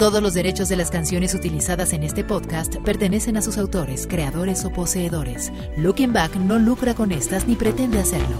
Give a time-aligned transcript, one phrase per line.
[0.00, 4.64] Todos los derechos de las canciones utilizadas en este podcast pertenecen a sus autores, creadores
[4.64, 5.52] o poseedores.
[5.76, 8.38] Looking Back no lucra con estas ni pretende hacerlo.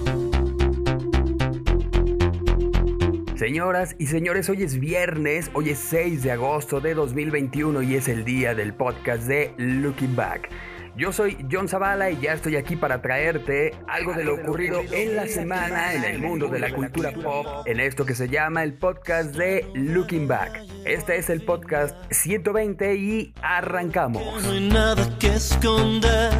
[3.37, 8.09] Señoras y señores, hoy es viernes, hoy es 6 de agosto de 2021 y es
[8.09, 10.49] el día del podcast de Looking Back.
[10.97, 15.17] Yo soy John Zavala y ya estoy aquí para traerte algo de lo ocurrido en
[15.17, 18.75] la semana en el mundo de la cultura pop en esto que se llama el
[18.75, 20.61] podcast de Looking Back.
[20.85, 24.23] Este es el podcast 120 y arrancamos.
[24.43, 26.33] No hay nada que esconder.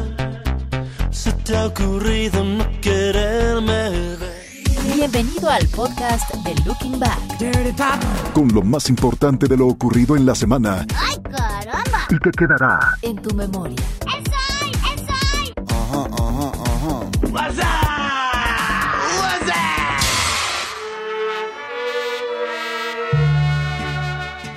[1.09, 4.41] Se te ha ocurrido no quererme ver.
[4.95, 8.33] Bienvenido al podcast de Looking Back.
[8.33, 12.05] con lo más importante de lo ocurrido en la semana ¡Ay, caramba!
[12.09, 13.77] y que quedará En tu memoria.
[14.01, 14.40] ¡Esoy!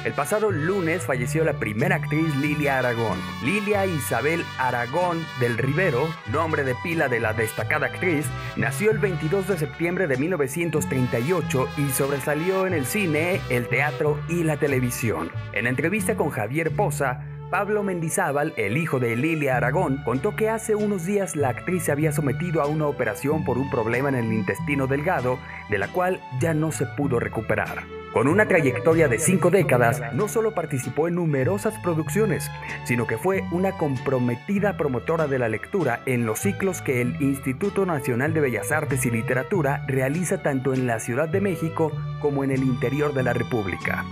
[0.05, 3.19] El pasado lunes falleció la primera actriz Lilia Aragón.
[3.43, 9.49] Lilia Isabel Aragón del Rivero, nombre de pila de la destacada actriz, nació el 22
[9.49, 15.33] de septiembre de 1938 y sobresalió en el cine, el teatro y la televisión.
[15.53, 20.75] En entrevista con Javier Poza, Pablo Mendizábal, el hijo de Lilia Aragón, contó que hace
[20.75, 24.33] unos días la actriz se había sometido a una operación por un problema en el
[24.33, 25.39] intestino delgado,
[25.71, 27.85] de la cual ya no se pudo recuperar.
[28.13, 32.49] Con una trayectoria de cinco décadas, no solo participó en numerosas producciones,
[32.85, 37.87] sino que fue una comprometida promotora de la lectura en los ciclos que el Instituto
[37.87, 42.53] Nacional de Bellas Artes y Literatura realiza tanto en la Ciudad de México como en
[42.53, 44.05] el interior de la República.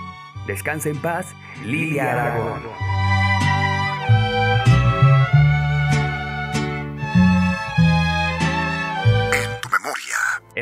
[0.49, 1.33] Descansa en paz,
[1.65, 3.12] Lilia Aragón.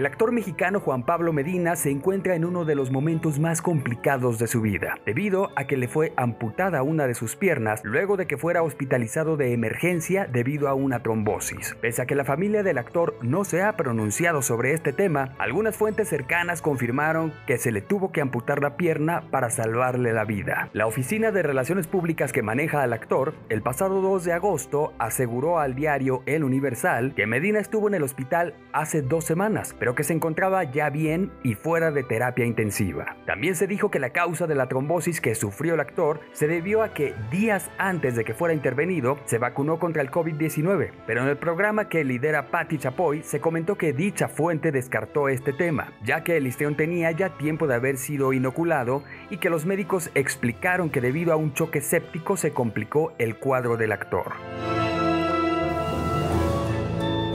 [0.00, 4.38] El actor mexicano Juan Pablo Medina se encuentra en uno de los momentos más complicados
[4.38, 8.26] de su vida, debido a que le fue amputada una de sus piernas luego de
[8.26, 11.76] que fuera hospitalizado de emergencia debido a una trombosis.
[11.82, 15.76] Pese a que la familia del actor no se ha pronunciado sobre este tema, algunas
[15.76, 20.70] fuentes cercanas confirmaron que se le tuvo que amputar la pierna para salvarle la vida.
[20.72, 25.58] La Oficina de Relaciones Públicas que maneja al actor, el pasado 2 de agosto, aseguró
[25.58, 30.04] al diario El Universal que Medina estuvo en el hospital hace dos semanas, pero que
[30.04, 33.16] se encontraba ya bien y fuera de terapia intensiva.
[33.26, 36.82] También se dijo que la causa de la trombosis que sufrió el actor se debió
[36.82, 41.28] a que días antes de que fuera intervenido se vacunó contra el COVID-19, pero en
[41.28, 46.22] el programa que lidera Patti Chapoy se comentó que dicha fuente descartó este tema, ya
[46.24, 50.90] que el histrión tenía ya tiempo de haber sido inoculado y que los médicos explicaron
[50.90, 54.32] que debido a un choque séptico se complicó el cuadro del actor.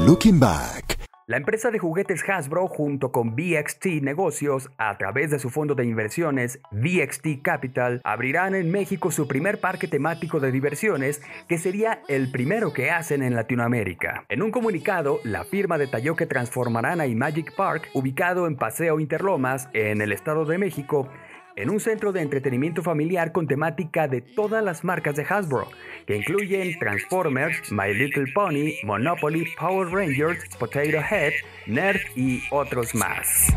[0.05, 0.84] Looking back.
[1.27, 5.83] La empresa de juguetes Hasbro junto con VXT Negocios, a través de su fondo de
[5.83, 12.29] inversiones VXT Capital, abrirán en México su primer parque temático de diversiones, que sería el
[12.29, 14.25] primero que hacen en Latinoamérica.
[14.29, 19.67] En un comunicado, la firma detalló que transformarán a Imagic Park, ubicado en Paseo Interlomas,
[19.73, 21.09] en el Estado de México,
[21.55, 25.69] en un centro de entretenimiento familiar con temática de todas las marcas de Hasbro,
[26.05, 31.33] que incluyen Transformers, My Little Pony, Monopoly, Power Rangers, Potato Head,
[31.67, 33.53] Nerf y otros más.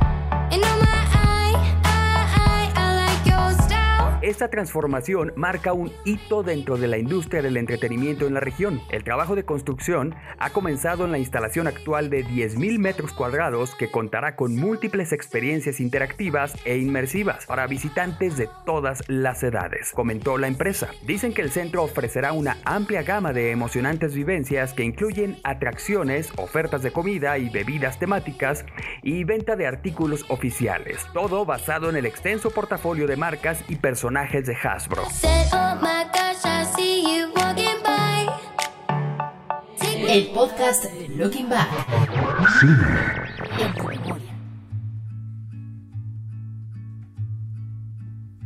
[4.28, 8.82] Esta transformación marca un hito dentro de la industria del entretenimiento en la región.
[8.90, 13.90] El trabajo de construcción ha comenzado en la instalación actual de 10.000 metros cuadrados que
[13.90, 20.48] contará con múltiples experiencias interactivas e inmersivas para visitantes de todas las edades, comentó la
[20.48, 20.90] empresa.
[21.06, 26.82] Dicen que el centro ofrecerá una amplia gama de emocionantes vivencias que incluyen atracciones, ofertas
[26.82, 28.66] de comida y bebidas temáticas
[29.02, 34.17] y venta de artículos oficiales, todo basado en el extenso portafolio de marcas y personajes
[34.26, 35.04] de Hasbro.
[35.10, 38.26] Said, oh my gosh, I see you walking by.
[39.78, 43.27] Take me El podcast de Looking Back.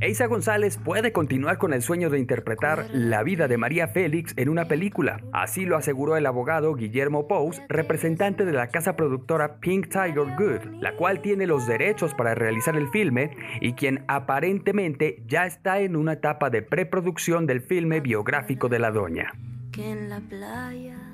[0.03, 4.49] Eisa González puede continuar con el sueño de interpretar la vida de María Félix en
[4.49, 5.21] una película.
[5.33, 10.81] Así lo aseguró el abogado Guillermo Pous, representante de la casa productora Pink Tiger Good,
[10.81, 15.95] la cual tiene los derechos para realizar el filme y quien aparentemente ya está en
[15.95, 19.33] una etapa de preproducción del filme biográfico de la doña.
[19.71, 21.12] que en la playa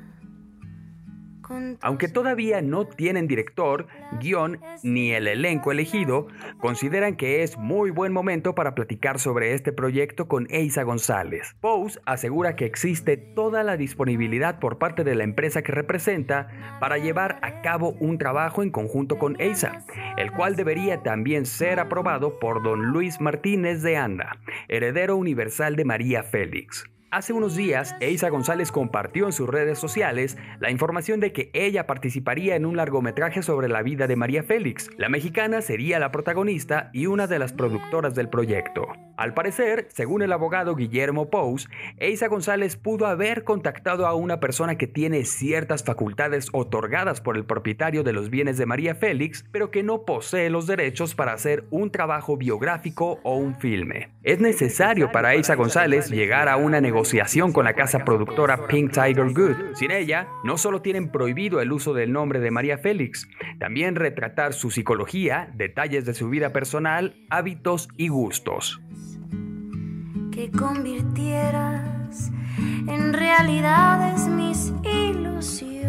[1.80, 3.86] Aunque todavía no tienen director,
[4.20, 6.28] guion ni el elenco elegido,
[6.58, 11.56] consideran que es muy buen momento para platicar sobre este proyecto con Eisa González.
[11.60, 16.48] Pose asegura que existe toda la disponibilidad por parte de la empresa que representa
[16.80, 19.84] para llevar a cabo un trabajo en conjunto con Eisa,
[20.16, 25.84] el cual debería también ser aprobado por don Luis Martínez de Anda, heredero universal de
[25.84, 26.84] María Félix.
[27.10, 31.86] Hace unos días, Eisa González compartió en sus redes sociales la información de que ella
[31.86, 34.90] participaría en un largometraje sobre la vida de María Félix.
[34.98, 38.88] La mexicana sería la protagonista y una de las productoras del proyecto.
[39.16, 44.76] Al parecer, según el abogado Guillermo Pous, Eisa González pudo haber contactado a una persona
[44.76, 49.70] que tiene ciertas facultades otorgadas por el propietario de los bienes de María Félix, pero
[49.70, 54.10] que no posee los derechos para hacer un trabajo biográfico o un filme.
[54.22, 56.97] Es necesario para Eisa González llegar a una negociación
[57.52, 59.74] con la casa productora Pink Tiger Good.
[59.74, 63.28] Sin ella, no solo tienen prohibido el uso del nombre de María Félix,
[63.58, 68.80] también retratar su psicología, detalles de su vida personal, hábitos y gustos
[70.38, 72.30] que convirtieras
[72.86, 75.82] en realidades mis ilusiones.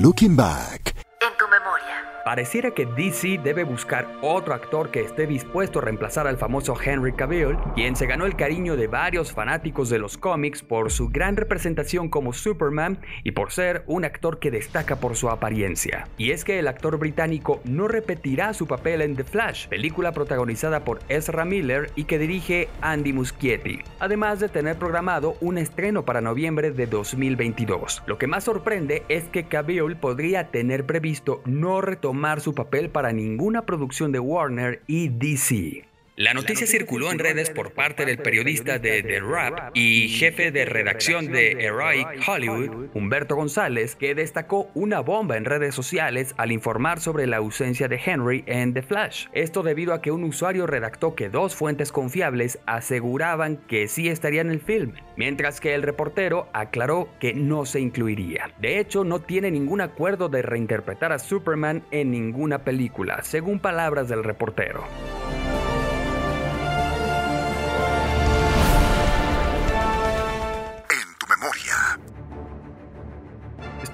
[0.00, 0.94] Looking Back.
[1.20, 2.15] En tu memoria.
[2.26, 7.12] Pareciera que DC debe buscar otro actor que esté dispuesto a reemplazar al famoso Henry
[7.12, 11.36] Cavill, quien se ganó el cariño de varios fanáticos de los cómics por su gran
[11.36, 16.08] representación como Superman y por ser un actor que destaca por su apariencia.
[16.18, 20.80] Y es que el actor británico no repetirá su papel en The Flash, película protagonizada
[20.80, 26.20] por Ezra Miller y que dirige Andy Muschietti, además de tener programado un estreno para
[26.20, 28.02] noviembre de 2022.
[28.08, 33.12] Lo que más sorprende es que Cavill podría tener previsto no retomar su papel para
[33.12, 35.84] ninguna producción de Warner y DC.
[36.18, 40.64] La noticia circuló en redes por parte del periodista de The Rap y jefe de
[40.64, 47.00] redacción de Heroic Hollywood, Humberto González, que destacó una bomba en redes sociales al informar
[47.00, 49.26] sobre la ausencia de Henry en The Flash.
[49.34, 54.40] Esto debido a que un usuario redactó que dos fuentes confiables aseguraban que sí estaría
[54.40, 58.54] en el film, mientras que el reportero aclaró que no se incluiría.
[58.58, 64.08] De hecho, no tiene ningún acuerdo de reinterpretar a Superman en ninguna película, según palabras
[64.08, 64.82] del reportero.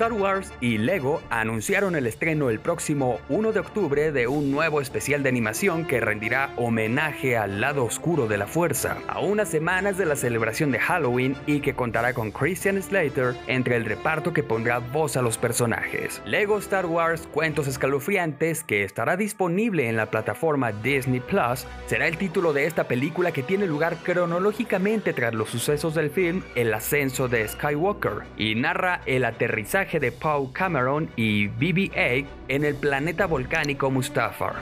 [0.03, 4.81] Star Wars y Lego anunciaron el estreno el próximo 1 de octubre de un nuevo
[4.81, 9.99] especial de animación que rendirá homenaje al lado oscuro de la fuerza, a unas semanas
[9.99, 14.43] de la celebración de Halloween y que contará con Christian Slater entre el reparto que
[14.43, 16.21] pondrá voz a los personajes.
[16.27, 22.19] Lego Star Wars Cuentos Escalofriantes, que estará disponible en la plataforma Disney Plus, será el
[22.19, 27.29] título de esta película que tiene lugar cronológicamente tras los sucesos del film El ascenso
[27.29, 33.91] de Skywalker y narra el aterrizaje de Paul Cameron y BB-8 en el planeta volcánico
[33.91, 34.55] Mustafar.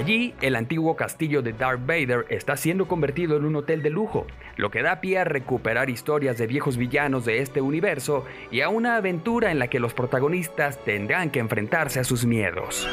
[0.00, 4.26] Allí, el antiguo castillo de Darth Vader está siendo convertido en un hotel de lujo,
[4.56, 8.70] lo que da pie a recuperar historias de viejos villanos de este universo y a
[8.70, 12.88] una aventura en la que los protagonistas tendrán que enfrentarse a sus miedos.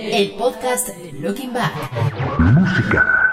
[0.00, 1.72] El podcast Looking Back.
[2.38, 3.24] Música.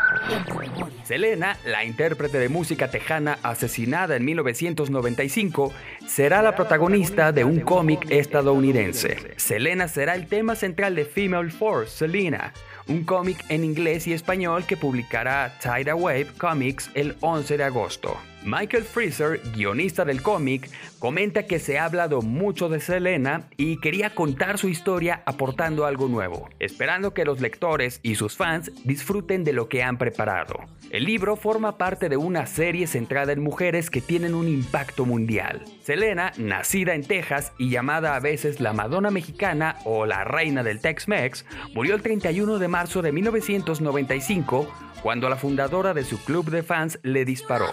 [1.11, 5.73] Selena, la intérprete de música tejana asesinada en 1995,
[6.07, 9.33] será la protagonista de un cómic estadounidense.
[9.35, 12.53] Selena será el tema central de Female Force, Selena,
[12.87, 18.17] un cómic en inglés y español que publicará Tidal Wave Comics el 11 de agosto.
[18.43, 20.69] Michael Freezer, guionista del cómic,
[21.01, 26.07] comenta que se ha hablado mucho de Selena y quería contar su historia aportando algo
[26.07, 30.59] nuevo, esperando que los lectores y sus fans disfruten de lo que han preparado.
[30.91, 35.65] El libro forma parte de una serie centrada en mujeres que tienen un impacto mundial.
[35.81, 40.81] Selena, nacida en Texas y llamada a veces la Madonna mexicana o la reina del
[40.81, 46.61] Tex-Mex, murió el 31 de marzo de 1995 cuando la fundadora de su club de
[46.61, 47.71] fans le disparó.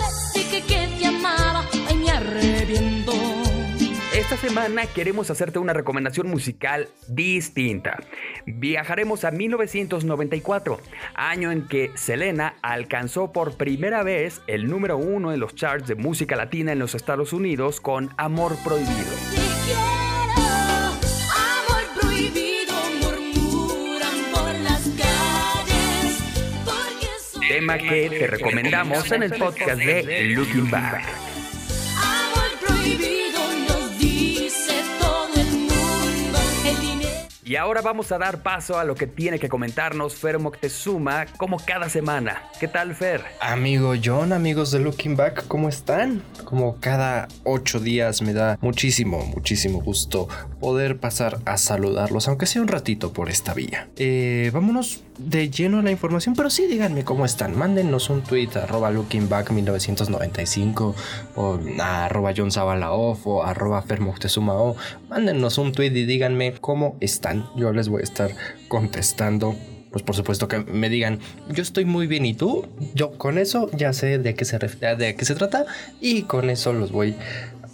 [4.30, 7.96] Esta semana queremos hacerte una recomendación musical distinta.
[8.44, 10.78] Viajaremos a 1994,
[11.14, 15.94] año en que Selena alcanzó por primera vez el número uno en los charts de
[15.94, 18.92] música latina en los Estados Unidos con Amor Prohibido.
[19.30, 19.80] Te quiero,
[21.32, 26.18] amor prohibido, murmuran por las calles.
[26.66, 31.27] Porque soy Tema que te recomendamos en el podcast de Looking Back.
[37.48, 41.56] Y ahora vamos a dar paso a lo que tiene que comentarnos Fer Moctezuma como
[41.56, 42.42] cada semana.
[42.60, 43.24] ¿Qué tal, Fer?
[43.40, 46.22] Amigo John, amigos de Looking Back, ¿cómo están?
[46.44, 50.28] Como cada ocho días me da muchísimo, muchísimo gusto
[50.60, 53.88] poder pasar a saludarlos, aunque sea un ratito por esta vía.
[53.96, 57.56] Eh, vámonos de lleno la información, pero sí díganme cómo están.
[57.56, 60.94] Mándenos un tweet arroba Looking Back 1995
[61.36, 64.76] o arroba John Zabalaoff o arroba Fer Moctezuma o
[65.08, 67.46] mándenos un tweet y díganme cómo están.
[67.56, 68.30] Yo les voy a estar
[68.68, 69.56] contestando
[69.90, 73.70] pues por supuesto que me digan, yo estoy muy bien y tú, yo con eso
[73.72, 75.64] ya sé de qué se, de qué se trata
[75.98, 77.14] y con eso los voy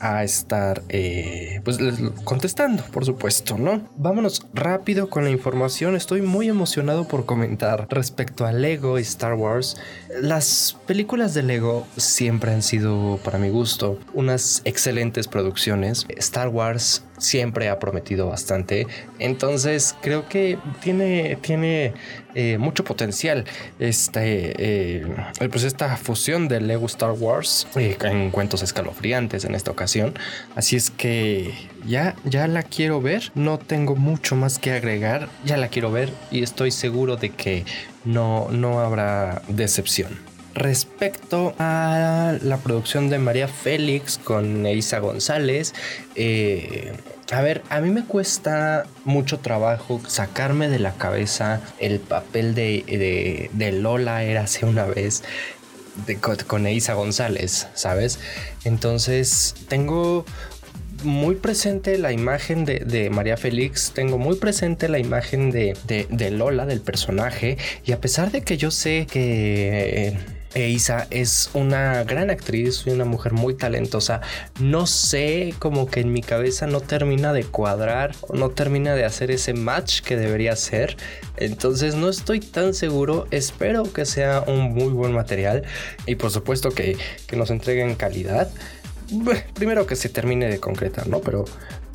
[0.04, 1.78] a estar eh, pues
[2.24, 3.88] contestando, por supuesto, ¿no?
[3.96, 5.96] Vámonos rápido con la información.
[5.96, 9.78] Estoy muy emocionado por comentar respecto a Lego y Star Wars.
[10.20, 16.04] Las películas de Lego siempre han sido, para mi gusto, unas excelentes producciones.
[16.18, 18.86] Star Wars siempre ha prometido bastante.
[19.18, 21.94] Entonces creo que tiene, tiene
[22.34, 23.44] eh, mucho potencial
[23.78, 25.06] este,
[25.50, 30.14] pues esta fusión de Lego Star Wars eh, en cuentos escalofriantes en esta ocasión.
[30.56, 31.52] Así es que
[31.86, 33.30] ya, ya la quiero ver.
[33.34, 35.28] No tengo mucho más que agregar.
[35.44, 37.64] Ya la quiero ver y estoy seguro de que
[38.04, 40.33] no, no habrá decepción.
[40.54, 45.74] Respecto a la producción de María Félix con Isa González,
[46.14, 46.92] eh,
[47.32, 53.50] a ver, a mí me cuesta mucho trabajo sacarme de la cabeza el papel de,
[53.52, 55.24] de, Lola era hace una vez
[56.06, 58.20] de, con, con Isa González, ¿sabes?
[58.64, 60.24] Entonces tengo
[61.02, 65.76] muy presente la imagen de, María Félix, tengo muy presente la imagen de,
[66.08, 70.16] de Lola, del personaje, y a pesar de que yo sé que...
[70.54, 74.20] eh, Isa es una gran actriz una mujer muy talentosa.
[74.60, 79.30] No sé, como que en mi cabeza no termina de cuadrar, no termina de hacer
[79.30, 80.96] ese match que debería ser.
[81.36, 83.26] Entonces no estoy tan seguro.
[83.30, 85.64] Espero que sea un muy buen material
[86.06, 86.96] y por supuesto que,
[87.26, 88.50] que nos entreguen calidad.
[89.54, 91.20] Primero que se termine de concretar, ¿no?
[91.20, 91.44] Pero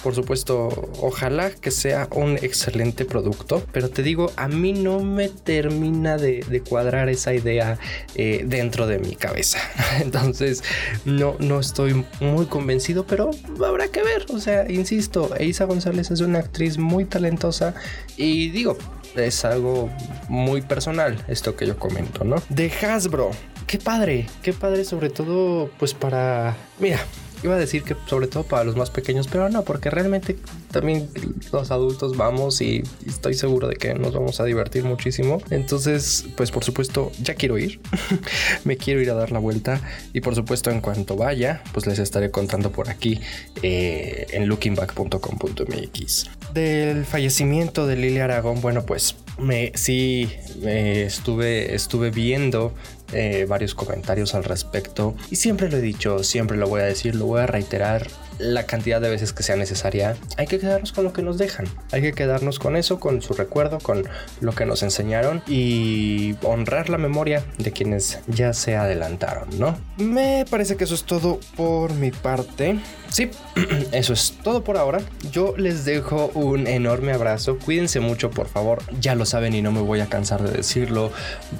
[0.03, 0.70] por supuesto,
[1.01, 3.63] ojalá que sea un excelente producto.
[3.72, 7.77] Pero te digo, a mí no me termina de, cuadrar esa idea
[8.15, 9.60] eh, dentro de mi cabeza.
[10.01, 10.63] Entonces,
[11.06, 13.32] no, no estoy muy convencido, pero
[13.65, 14.25] habrá que ver.
[14.29, 17.74] O sea, insisto, Isa González es una actriz muy talentosa
[18.18, 18.77] y digo,
[19.15, 19.89] es algo
[20.27, 22.41] muy personal esto que yo comento, ¿no?
[22.50, 23.32] De Hasbro.
[23.68, 26.58] Qué padre, qué padre sobre todo pues para...
[26.79, 27.00] Mira,
[27.43, 30.36] iba a decir que sobre todo para los más pequeños, pero no, porque realmente
[30.72, 31.10] también
[31.51, 35.41] los adultos vamos y estoy seguro de que nos vamos a divertir muchísimo.
[35.50, 37.79] Entonces, pues por supuesto, ya quiero ir.
[38.65, 39.81] Me quiero ir a dar la vuelta
[40.13, 43.19] y por supuesto en cuanto vaya, pues les estaré contando por aquí
[43.62, 46.29] eh, en lookingback.com.mx.
[46.53, 50.29] Del fallecimiento de Lili Aragón, bueno, pues me sí
[50.62, 52.74] me estuve estuve viendo
[53.13, 57.16] eh, varios comentarios al respecto y siempre lo he dicho, siempre lo voy a decir,
[57.16, 58.08] lo voy a reiterar
[58.39, 60.16] la cantidad de veces que sea necesaria.
[60.38, 63.34] Hay que quedarnos con lo que nos dejan, hay que quedarnos con eso, con su
[63.34, 64.08] recuerdo, con
[64.39, 69.78] lo que nos enseñaron y honrar la memoria de quienes ya se adelantaron, ¿no?
[69.98, 72.80] Me parece que eso es todo por mi parte.
[73.10, 73.30] Sí,
[73.92, 75.01] eso es todo por ahora.
[75.32, 77.58] Yo les dejo un enorme abrazo.
[77.58, 78.84] Cuídense mucho, por favor.
[79.00, 81.12] Ya lo saben y no me voy a cansar de decirlo.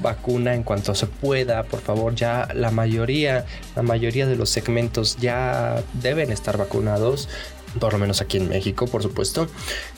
[0.02, 2.16] Vacuna en cuanto se pueda, por favor.
[2.16, 7.30] Ya la mayoría, la mayoría de los segmentos ya deben estar vacunados.
[7.80, 9.48] Por lo menos aquí en México, por supuesto.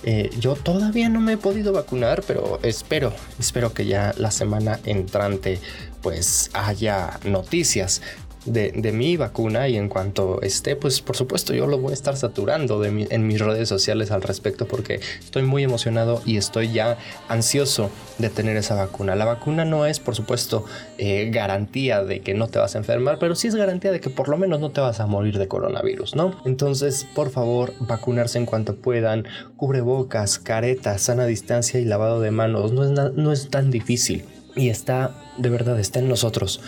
[0.03, 4.79] Eh, yo todavía no me he podido vacunar, pero espero, espero que ya la semana
[4.84, 5.60] entrante
[6.01, 8.01] pues haya noticias
[8.45, 11.93] de, de, mi vacuna y en cuanto esté, pues por supuesto yo lo voy a
[11.93, 16.71] estar saturando de en mis redes sociales al respecto porque estoy muy emocionado y estoy
[16.71, 19.15] ya ansioso de tener esa vacuna.
[19.15, 20.65] La vacuna no es por supuesto
[20.98, 24.10] eh, garantía de que no te vas a enfermar, pero sí es garantía de que
[24.10, 26.36] por lo menos no te vas a morir de coronavirus, ¿no?
[26.45, 32.71] Entonces, por favor, vacunarse en cuanto puedan, cubrebocas, caretas, sana distancia y lavado de manos,
[32.71, 34.25] no es, no es tan difícil.
[34.55, 36.62] Y está, de verdad, está en nosotros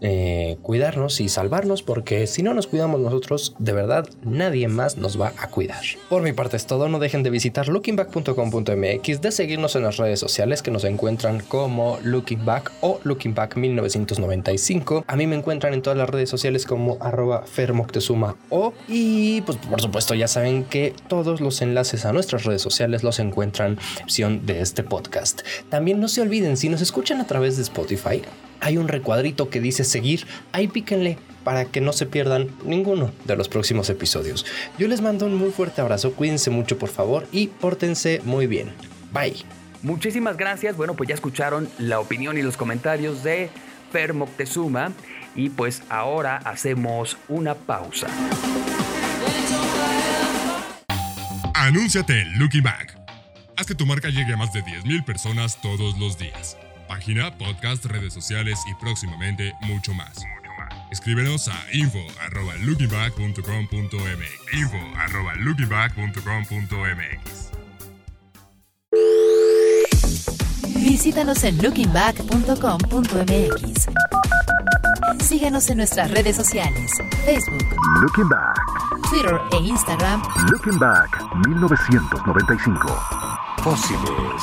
[0.00, 5.20] eh, cuidarnos y salvarnos porque si no nos cuidamos nosotros, de verdad nadie más nos
[5.20, 5.82] va a cuidar.
[6.08, 10.20] Por mi parte es todo, no dejen de visitar lookingback.com.mx, de seguirnos en las redes
[10.20, 15.04] sociales que nos encuentran como Lookingback o Lookingback 1995.
[15.06, 19.58] A mí me encuentran en todas las redes sociales como arroba fermoctezuma o y pues
[19.58, 23.76] por supuesto ya saben que todos los enlaces a nuestras redes sociales los encuentran en
[23.96, 25.42] la opción de este podcast.
[25.68, 28.22] También no se olviden, si nos escuchan a través de Spotify,
[28.60, 33.36] hay un recuadrito que dice seguir, ahí píquenle para que no se pierdan ninguno de
[33.36, 34.44] los próximos episodios.
[34.78, 38.72] Yo les mando un muy fuerte abrazo, cuídense mucho por favor y pórtense muy bien.
[39.12, 39.36] Bye.
[39.82, 40.76] Muchísimas gracias.
[40.76, 43.48] Bueno, pues ya escucharon la opinión y los comentarios de
[43.92, 44.92] Fer Moctezuma.
[45.34, 48.08] Y pues ahora hacemos una pausa.
[51.54, 52.98] Anúnciate en Looking Back.
[53.56, 56.56] Haz que tu marca llegue a más de 10.000 personas todos los días.
[56.88, 60.24] Página, podcast, redes sociales y próximamente mucho más.
[60.90, 67.50] Escríbenos a info arroba lookingback.com.mx info arroba lookingback.com.mx
[70.74, 73.88] Visítanos en lookingback.com.mx.
[75.22, 76.90] Síguenos en nuestras redes sociales,
[77.24, 77.64] Facebook,
[78.00, 78.56] Looking Back.
[79.10, 82.88] Twitter e Instagram Looking Back 1995.
[83.62, 84.42] Fósiles.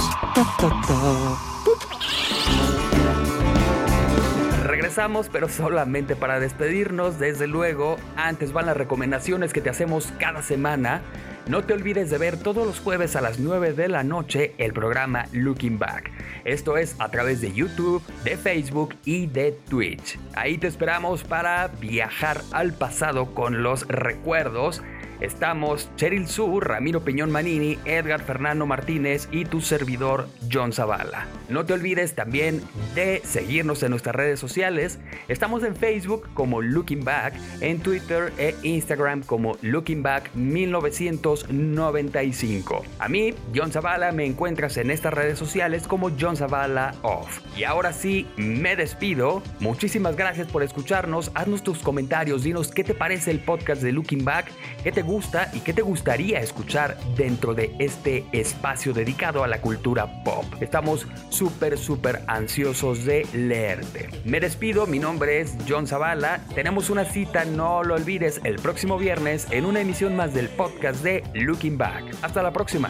[5.32, 7.20] Pero solamente para despedirnos.
[7.20, 11.02] Desde luego, antes van las recomendaciones que te hacemos cada semana.
[11.50, 14.72] No te olvides de ver todos los jueves a las 9 de la noche el
[14.72, 16.12] programa Looking Back.
[16.46, 20.18] Esto es a través de YouTube, de Facebook y de Twitch.
[20.34, 24.82] Ahí te esperamos para viajar al pasado con los recuerdos.
[25.22, 31.28] Estamos Cheryl Su, Ramiro Peñón Manini, Edgar Fernando Martínez y tu servidor John Zavala.
[31.50, 32.62] No te olvides también
[32.96, 34.98] de seguirnos en nuestras redes sociales.
[35.28, 42.84] Estamos en Facebook como Looking Back, en Twitter e Instagram como Looking Back 1995.
[43.00, 47.40] A mí, John Zavala, me encuentras en estas redes sociales como John Zavala Off.
[47.56, 49.44] Y ahora sí, me despido.
[49.60, 51.32] Muchísimas gracias por escucharnos.
[51.36, 54.52] Haznos tus comentarios, dinos qué te parece el podcast de Looking Back,
[54.84, 59.62] qué te gusta y qué te gustaría escuchar dentro de este espacio dedicado a la
[59.62, 60.46] cultura pop.
[60.60, 64.10] Estamos súper, súper ansiosos de leerte.
[64.26, 66.42] Me despido, mi nombre es John Zavala.
[66.54, 71.04] Tenemos una cita, no lo olvides, el próximo viernes en una emisión más del podcast
[71.04, 72.04] de Looking Back.
[72.22, 72.90] Hasta la próxima.